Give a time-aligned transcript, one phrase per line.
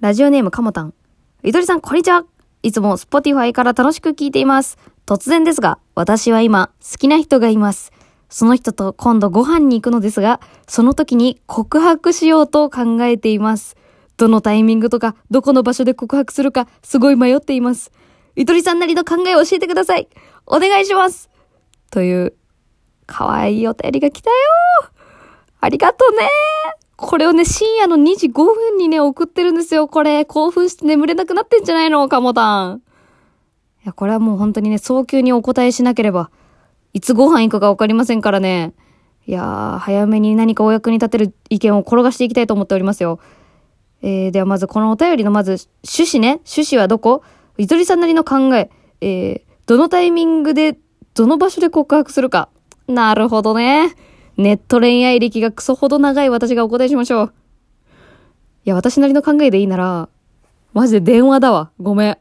[0.00, 0.94] ラジオネームかもたん。
[1.42, 2.24] ゆとりさん、こんにちは。
[2.62, 4.78] いつも Spotify から楽しく聞いています。
[5.06, 7.90] 突然ですが、私は今、好きな人がいます。
[8.28, 13.74] その人と今度ご飯に行くのですが、その時に告白しようと考えています。
[14.16, 17.90] どのタイミングとか、どこの場所で告白するか、すごい迷っています。
[18.36, 20.08] ゆとりさんなりの考えを教えてください。
[20.46, 21.28] お願いします。
[21.90, 22.34] という、
[23.06, 24.36] かわいいお便りが来たよ
[25.60, 26.28] ありがとうね
[26.98, 29.86] これをね、深夜の2時5分にね、送ってるんですよ。
[29.86, 32.82] これ、興奮して眠れなくなってんじゃないのかもたん。
[33.84, 36.30] いや、これはもう本当にね、早急にお答えしなければ、
[36.94, 38.74] いつご飯行くかわかりませんからね。
[39.28, 43.20] いやー、早めに何かお役に立てる意見を転がしていきたいと思っておりますよ。
[44.02, 46.40] えー、ではまずこのお便りのまず趣旨ね。
[46.46, 47.22] 趣旨はどこ？
[47.58, 48.70] ゆとりさんなりの考え。
[49.00, 50.76] えー、どのタイミングで、
[51.14, 52.48] どの場所で告白するか。
[52.88, 53.94] なるほどね。
[54.38, 57.32] ネット恋愛歴がクソほど長い私がお答えしましょう。
[58.64, 60.08] いや、私なりの考えでいいなら、
[60.72, 61.70] マジで電話だわ。
[61.80, 62.18] ごめん。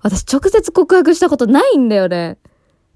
[0.00, 2.36] 私直接告白したことないんだよね。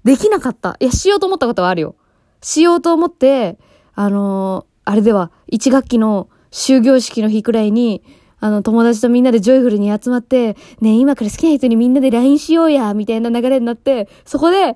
[0.03, 0.75] できなかった。
[0.79, 1.95] いや、しようと思ったことはあるよ。
[2.41, 3.57] しようと思って、
[3.95, 8.01] あのーあれでは、1学期の終業式の日くらいに、
[8.39, 14.75] あの、友達とみんなでジョイフルに集まって、ね今から好きな人にみんなで LINE しようや、みたいな流れになって、そこで、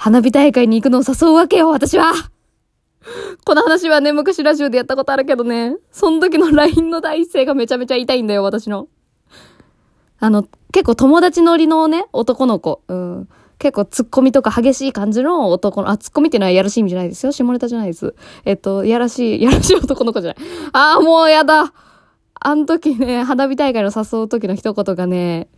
[0.00, 2.14] 花火大会に行くのを誘うわけよ、私は
[3.44, 8.88] この話はね、昔ラジオでやったことあるけどね、その時の LINE の第一声がめちゃめちゃ痛いんだよ、私の。
[10.18, 12.80] あの、結構友達乗りのね、男の子。
[12.88, 13.28] うん。
[13.58, 17.32] 結構ツッコミとか激しい感じの男の、あ、ツッコミっていうのはやらしい意味じゃないですよ。
[17.32, 18.14] 下ネタじゃないです。
[18.46, 20.46] えっと、やらしい、 やらしい男の子じゃない。
[20.72, 21.74] ああ、もうやだ。
[22.42, 25.50] あの時ね、花火大会の誘う時の一言がね、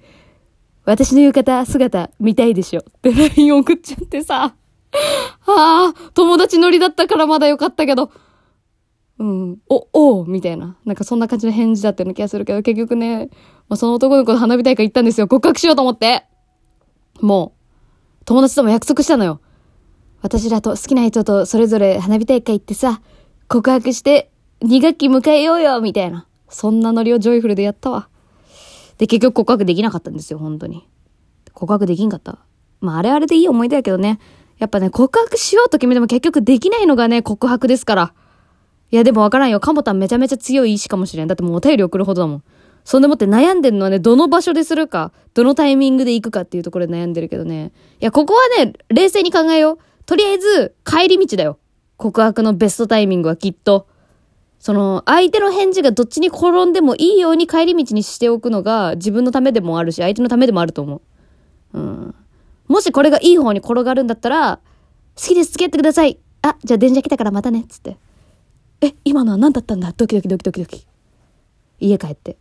[0.85, 2.81] 私の浴衣、姿、見たいでしょ。
[2.81, 4.55] って LINE 送っちゃってさ。
[4.55, 4.55] あ
[5.47, 8.11] あ、友達乗りだったからまだよかったけど。
[9.19, 9.59] うん。
[9.69, 10.77] お、おうみたいな。
[10.85, 13.29] なんかそんな感じの返事だったような気がするけど、結局ね、
[13.69, 15.29] まあ、その男の子と花火大会行ったんですよ。
[15.29, 16.25] 告白しようと思って。
[17.21, 17.55] も
[18.21, 19.41] う、友達とも約束したのよ。
[20.21, 23.01] 私らと好きな人とそれぞれ花火大会行ってさ、
[23.49, 24.31] 告白して
[24.63, 26.27] 2学期迎えようよみたいな。
[26.49, 28.09] そんなノリをジョイフルでやったわ。
[29.03, 30.87] で、結局告白できなかったんですよ、本当に。
[31.55, 32.39] 告白できんかった。
[32.81, 34.21] まあ、あれあれでいい思い出だけどね。
[34.61, 38.15] やっぱね、告白しようと決めても結局できないのがね、告白ですから。
[38.93, 39.59] いや、でもわからんよ。
[39.59, 41.27] カモタンめちゃめちゃ強い意志かもしれん。
[41.27, 42.43] だってもうお便り送るほどだもん。
[42.85, 47.73] そんでもって悩んでるのはね、どの場所でするか、どのタイミングで行くかっていうところで悩んでるけどね。
[48.01, 49.79] いや、ここはね、冷静に考えよう。
[50.07, 51.59] とりあえず、帰り道だよ。
[51.97, 53.89] 告白のベストタイミングはきっと。
[54.63, 61.03] その、相手の返事がどっちに転んでもいいように帰り道にしておくのが自分のためでもあるし、相手のためでもあると思
[61.75, 61.79] う。
[61.79, 62.15] うん。
[62.69, 64.61] もしこれがいい方に転がるんだったら、
[65.17, 66.21] 好きです、付き合ってください。
[66.43, 67.97] あ、じゃあ電車来たからまたね、つって。
[68.81, 69.93] え、今のは何だったんだ？
[69.97, 70.87] ドキドキドキドキドキ。
[71.81, 72.37] 家帰って。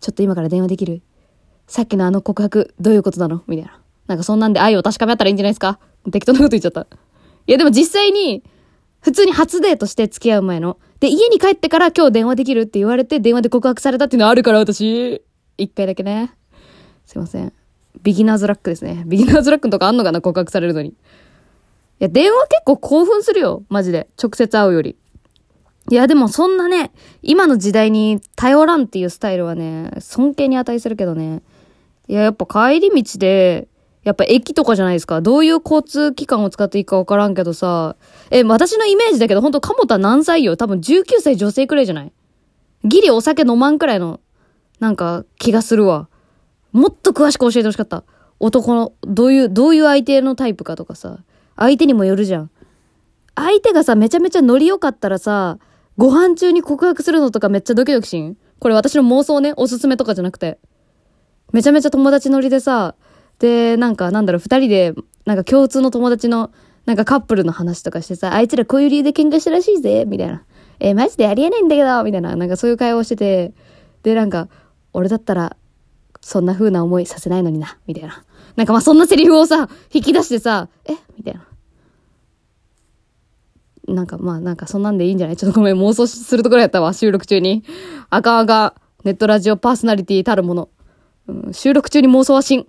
[0.00, 1.02] ちょっと今から電話できる？
[1.66, 3.42] さっきのあの告白、どういうことなの？
[3.46, 3.78] みたいな。
[4.06, 5.78] なんかそんなんで愛を確かめ合ったらいいんじゃないですか？
[6.10, 6.86] 適当なこと言っちゃった。
[7.46, 8.42] いやでも実際に、
[9.00, 10.78] 普通に初デートして付き合う前の。
[11.00, 15.22] で、家に帰ってから今日電話できるって言われて電話で告白されたっていうのあるから私。
[15.58, 16.32] 一回だけね。
[17.04, 17.52] すいません。
[18.02, 19.04] ビギナーズラックですね。
[19.06, 20.90] ビギナーズラックのとかあんのかな告白されるのに。
[20.90, 20.94] い
[21.98, 23.64] や、電話結構興奮するよ。
[23.68, 24.08] マジで。
[24.22, 24.96] 直接会うより。
[25.90, 26.92] いや、でもそんなね、
[27.22, 31.42] 今の時代に頼らんっていうスタイルはね、尊敬に値するけどね。
[32.08, 33.68] いや、やっぱ帰り道で、
[34.06, 35.20] やっぱ駅とかじゃないですか。
[35.20, 37.96] どういう交通機関を使っていいかわからんけどさ。
[38.30, 42.12] え、私のイメージだけど、ほんと、カモタ何歳よ多分19歳女性くらいじゃない？
[42.84, 44.20] ギリお酒飲まんくらいの、
[44.78, 46.08] なんか、気がするわ。
[46.70, 48.04] もっと詳しく教えてほしかった。
[48.38, 51.18] 男の、どういう、どういう相手のタイプかとかさ。
[51.56, 52.50] 相手にもよるじゃん。
[53.34, 55.58] 相手がさ、めちゃめちゃノリ良かったらさ、
[55.96, 58.36] ご飯中に告白するのとかめっちゃドキドキしん？
[58.60, 60.60] これ私の妄想ね、おすすめとかじゃなくて。
[61.52, 62.94] めちゃめちゃ友達ノリでさ、
[63.38, 66.50] で、なんか、なんだろう、二人で、なんか共通の友達の、
[66.86, 70.42] なんかカップルの話とかしてさ、あいつらこういう理由で喧嘩したらしいぜ、みたいな。
[70.78, 73.52] えマジでありえないんだけど、みたいな、なんかそういう会話をしてて、
[74.02, 74.48] で、なんか、
[74.92, 75.56] 俺だったら、
[76.20, 78.24] そんな風な思いさせないのにな、みたいな。
[78.56, 81.46] なんかまあそんなセリフをさ、引き出してさ、えみたいな。
[83.88, 85.36] なんかまあなんかそんなんでいいんじゃない？
[85.36, 87.62] ちょっとごめん、妄想するところやったわ、収録中に。
[88.10, 88.72] あかんあかん。
[89.04, 90.68] ネットラジオパーソナリティたるもの。
[91.28, 92.66] うん、収録中に妄想はしん。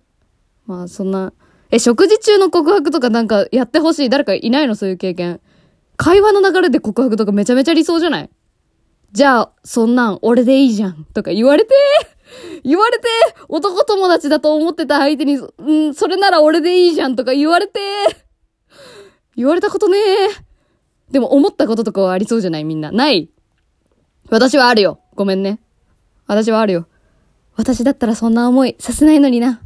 [0.67, 1.33] まあそんな、
[1.71, 4.09] え、食事中の告白とかなんかやってほしい。
[4.09, 4.75] 誰かいないの？
[4.75, 5.41] そういう経験。
[5.95, 8.29] 会話の流れで告白とかめちゃめちゃ理想じゃない？
[9.13, 11.05] じゃあ、そんなん俺でいいじゃん。
[11.13, 11.73] とか言われて
[12.63, 13.07] 言われて
[13.47, 17.79] 男友達だと思ってた相手に、うん、それなら俺でいいじゃんとか言われて
[19.37, 19.97] 言われたことね
[21.09, 22.65] でも思ったこととかはありそうじゃない？
[22.65, 22.91] みんな。
[22.91, 23.29] ない
[24.29, 24.99] 私はあるよ。
[25.15, 25.59] ごめんね。
[26.27, 26.87] 私はあるよ。
[27.55, 29.61] 私だったらそんな思いさせないのにな。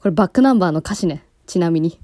[0.00, 1.24] これバックナンバーの歌詞ね。
[1.46, 2.00] ちなみに。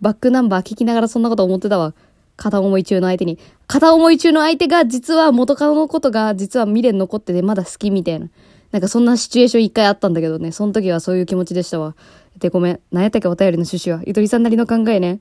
[0.00, 1.94] バックナンバー聞きながらそんなこと思ってたわ。
[2.36, 3.38] 片思い中の相手に。
[3.66, 8.28] 片思い中の相手が実は元カノのことが実は未練残っててまだ好きみたいな。
[8.72, 10.52] なんかそんなシチュエーション一回あったんだけどね。
[10.52, 11.94] その時はそういう気持ちでしたわ。
[12.38, 12.80] で、ごめん。
[12.92, 14.02] 何やったっけお便りの趣旨は。
[14.06, 15.20] ゆとりさんなりの考えね。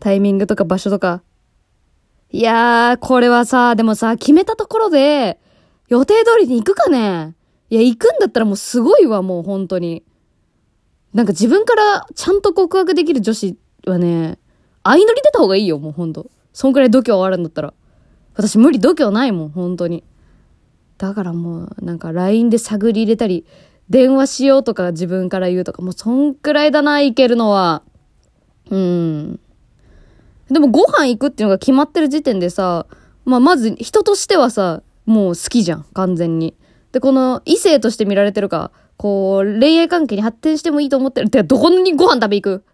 [0.00, 1.22] タイミングとか場所とか。
[2.32, 5.38] いやー、これはさ、でもさ、決めたところで、
[5.88, 7.34] 予定通りに行くかね
[7.68, 10.04] いや、行くんだったらもうすごいわ、もう本当に。
[11.12, 14.38] なんか自分からちゃんと告白できる女子はね、
[14.84, 16.30] 相乗り出た方がいいよ、もうほんと。
[16.52, 17.74] そんくらい度胸あるんだったら。
[18.34, 20.04] 私無理度胸ないもん、本当に。
[20.98, 23.44] だからもう、なんか LINE で探り入れたり、
[23.88, 27.82] 電話しようとか自分から言うとか、もうそんくらいだな、いけるのは。
[28.70, 29.40] うん。
[30.48, 32.86] でもご飯行くっていうのが決まってる時点でさ、
[33.24, 36.54] まあまず人としてはさ、もう好きじゃん、完全に。
[36.92, 41.28] で、この異性として見られてるから、こう、恋愛関係に発展してもいいと思ってる。
[41.28, 42.64] ってどこにご飯食べ行く？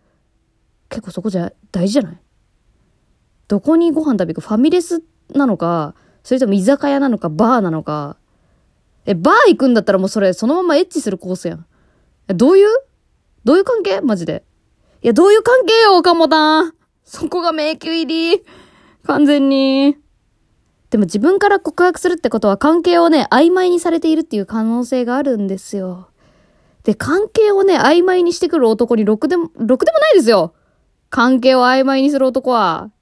[0.89, 2.19] 結構そこじゃ大事じゃない？
[3.47, 4.49] どこにご飯食べ行く？
[4.49, 5.95] ファミレスなのか、
[6.25, 8.17] それとも居酒屋なのか、バーなのか？
[9.05, 11.67] え、バー行くんだったらもうそれ、そのままエッチするコースやん。
[12.27, 12.77] え、どういう？
[13.45, 14.01] どういう関係？
[14.01, 14.43] マジで。
[15.03, 16.73] いや、どういう関係よ、岡本
[17.05, 18.45] そこが迷宮入り。
[19.05, 19.97] 完全に。
[20.91, 26.09] でも自分から告白するってことは関係をね、曖昧にされているっていう可能性があるんですよ。
[26.87, 30.55] で、関係をね、曖昧にしてくる男にろくでも、ろくでもないですよ。
[31.11, 32.93] 関係を曖昧にする男は。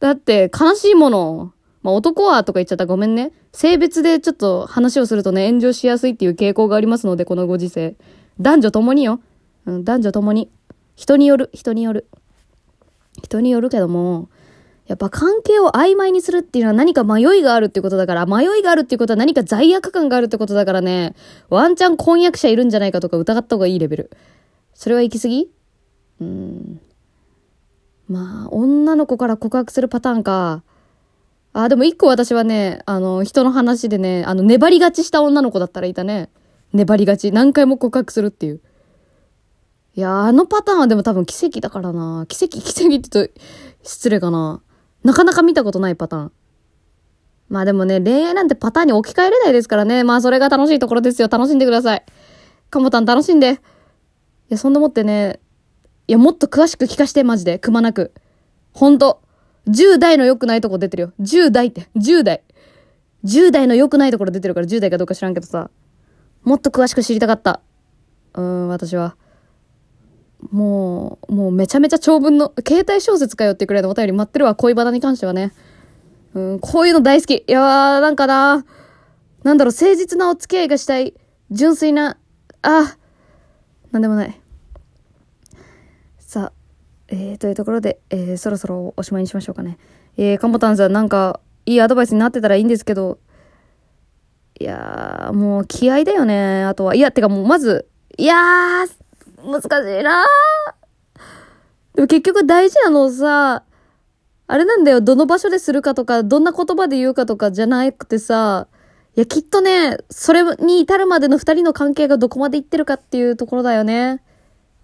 [0.00, 1.52] だって悲しいもの。
[1.84, 3.30] まあ、男はとか言っちゃったらごめんね。
[3.52, 7.94] 性別でちょっと話をするとね、炎上しやすいっていう傾向がありますので、このご時世。
[8.40, 9.20] 男女ともによ。
[9.66, 10.50] うん、男女ともに。
[10.96, 12.08] 人による、人による。
[13.22, 14.28] 人によるけども、
[14.86, 21.14] やっぱ関係を曖昧にするっていうのは何か迷いがあるってことだから、迷いがあるっていうことは何か罪悪感があるってことだからね、
[21.48, 24.10] ワンチャン婚約者いるんじゃないかとか疑った方がいいレベル。
[24.74, 25.48] それは行き過ぎ？
[26.20, 26.80] うん。
[28.08, 30.62] まあ、女の子から告白するパターンか。
[31.54, 36.28] あ、でも一個私はね、あの、人の話でね、あの、粘りがちした女の子だったらいたね。
[36.74, 37.32] 粘りがち。
[37.32, 38.60] 何回も告白するっていう。
[39.94, 42.26] いや、あのパターンはでも多分奇跡だからな。
[42.28, 43.40] 奇跡、奇跡って言うと
[43.84, 44.60] 失礼かな。
[45.04, 46.32] なかなか見たことないパターン。
[47.48, 50.02] まあでもね、恋愛なんてパターンに置き換えれないですからね。
[50.02, 51.28] まあそれが楽しいところですよ。
[51.30, 52.04] 楽しんでください。
[52.70, 53.52] かもたん楽しんで。
[53.52, 53.56] い
[54.48, 55.40] や、そんなもってね、
[56.06, 57.58] いや、もっと詳しく聞かして、マジで。
[57.58, 58.12] くまなく。
[58.72, 59.22] ほんと。
[59.68, 61.12] 10代の良くないとこ出てるよ。
[61.20, 61.88] 10代って。
[61.96, 62.42] 10代。
[63.24, 65.70] 10代の良くないところ出てるから10代かどうか知らんけどさ。
[66.42, 67.60] もっと詳しく知りたかった。
[68.34, 69.16] うーん、私は。
[70.50, 75.52] もう、もうめちゃめちゃ長文の、携帯小説かよってくらいのお便り待ってるわ、恋バナに関してはね。
[76.34, 77.34] うん、こういうの大好き。
[77.34, 78.64] いやー、なんかな、
[79.42, 81.14] なんだろう、誠実なお付き合いがしたい。
[81.50, 82.18] 純粋な、
[82.62, 82.96] あ、
[83.92, 84.40] なんでもない。
[86.18, 86.52] さあ、
[87.08, 89.78] えー、というところで、えー、そろそろおしまいにしましょうかね。
[90.16, 93.18] えー、かもたんさん、なんか、いいアドバイスになってたらいいんですけど、
[94.58, 96.64] いやー、もう気合だよね。
[96.64, 96.94] あとは。
[96.94, 99.03] いや、てかもうまず、いやー、
[99.44, 100.24] 難しいな
[101.94, 103.62] でも結局大事なのさ、
[104.46, 108.66] あれなんだよ、どの場所でするかとか、どんな言葉で言うかとかじゃなくてさ、
[109.16, 114.22] いや、きっとね、それに至るまでの二人の関係がどこまでいってるかっていうところだよね。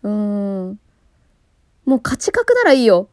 [0.02, 0.78] うん。
[1.84, 3.08] もう価値格ならいいよ。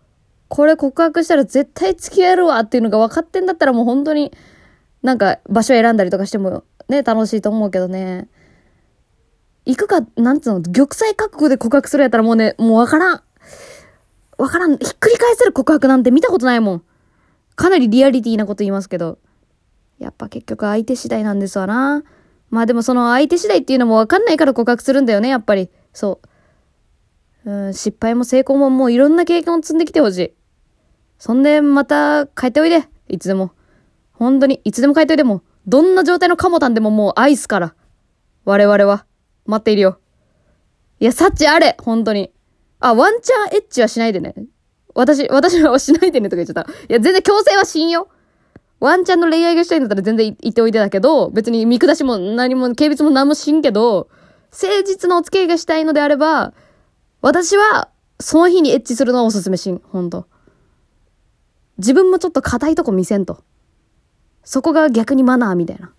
[0.48, 4.32] これ告白したら絶対付き合えるわっていうのが分かってんだったらもう本当に、
[5.02, 8.28] なんか場所選んだりとかしてもね、楽しいと思うけどね。
[9.68, 13.22] 行くか、なんつうの、玉砕覚悟で告白するやったらもうね、もうわからん。
[14.38, 14.78] わからん。
[14.78, 16.84] ひっくり返せる告白なんて見たことないもん。
[17.56, 19.20] かなりリアリティなこと言いますけど。
[20.00, 22.04] やっぱ結局相手次第なんですわな。
[22.50, 25.70] まあでもその相手次第っていうのもわかんないから告白するんだよね、やっぱり。
[25.92, 26.22] そ
[27.46, 27.52] う。
[27.52, 30.34] うん、失敗も成功ももういろんな経験を積んできてほしい。
[31.20, 32.88] そんでまた帰っておいで。
[33.10, 33.52] いつでも。
[34.14, 35.42] 本当に、いつでも帰っておいでも。
[35.66, 37.76] どんな状態のカモタンでももうアイスから。
[38.46, 39.07] 我々は。
[39.48, 40.00] 待っているよ。
[41.00, 42.32] いや、サッチあれ本当に。
[42.80, 44.36] あ、ワンチャンエッチはしないでね。
[44.94, 46.72] 私、私はしないでねとか言っちゃった。
[46.72, 48.08] いや、全然強制はしんよ。
[48.80, 54.10] ワンチャンの恋愛がしたいんだったら全然言っておいてだけど、別に見下しも何も、軽蔑も何もしんけど、
[54.52, 56.54] 誠実なお付き合いがしたいのであれば、
[57.22, 57.90] 私は、
[58.20, 59.82] その日にエッチするのはおすすめしん。
[59.84, 60.28] ほんと。
[61.78, 63.44] 自分もちょっと硬いとこ見せんと。
[64.44, 65.92] そこが逆にマナーみたいな。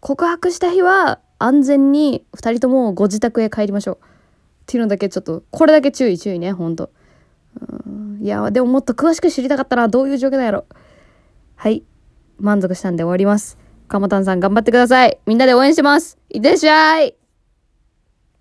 [0.00, 3.98] 告白した日は、安全に2人ともご自宅へ帰りましょう。
[3.98, 3.98] っ
[4.66, 6.90] ていうのだけちょっと、これだけ注意注意ね、ほんと。
[8.20, 9.88] いや、でももっと詳しく知りたかったな。
[9.88, 10.66] どういう状況なんやろ。
[11.56, 11.82] はい。
[12.38, 13.58] 満足したんで終わります。
[13.88, 15.18] かもたんさん頑張ってください。
[15.26, 16.18] みんなで応援してます。
[16.28, 17.19] いってらっしゃい